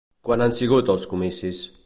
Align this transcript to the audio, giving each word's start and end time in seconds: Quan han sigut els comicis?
Quan 0.29 0.43
han 0.45 0.55
sigut 0.61 0.89
els 0.95 1.07
comicis? 1.13 1.63